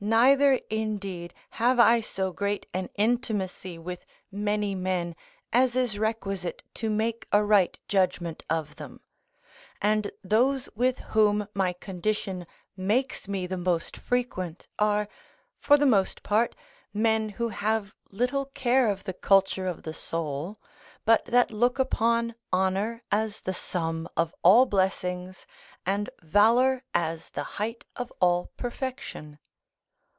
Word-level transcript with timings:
Neither, 0.00 0.60
indeed, 0.70 1.34
have 1.58 1.80
I 1.80 2.00
so 2.02 2.30
great 2.30 2.66
an 2.72 2.88
intimacy 2.94 3.80
with 3.80 4.06
many 4.30 4.72
men 4.76 5.16
as 5.52 5.74
is 5.74 5.98
requisite 5.98 6.62
to 6.74 6.88
make 6.88 7.26
a 7.32 7.42
right 7.42 7.76
judgment 7.88 8.44
of 8.48 8.76
them; 8.76 9.00
and 9.82 10.12
those 10.22 10.68
with 10.76 11.00
whom 11.18 11.48
my 11.52 11.72
condition 11.72 12.46
makes 12.76 13.26
me 13.26 13.48
the 13.48 13.56
most 13.56 13.96
frequent, 13.96 14.68
are, 14.78 15.08
for 15.58 15.76
the 15.76 15.84
most 15.84 16.22
part, 16.22 16.54
men 16.94 17.30
who 17.30 17.48
have 17.48 17.92
little 18.10 18.46
care 18.46 18.88
of 18.92 19.02
the 19.02 19.12
culture 19.12 19.66
of 19.66 19.82
the 19.82 19.92
soul, 19.94 20.60
but 21.04 21.24
that 21.24 21.50
look 21.50 21.80
upon 21.80 22.36
honour 22.52 23.02
as 23.10 23.40
the 23.40 23.52
sum 23.54 24.08
of 24.16 24.32
all 24.44 24.64
blessings, 24.64 25.44
and 25.84 26.08
valour 26.22 26.84
as 26.94 27.30
the 27.30 27.42
height 27.58 27.84
of 27.96 28.12
all 28.20 28.52
perfection. 28.56 29.40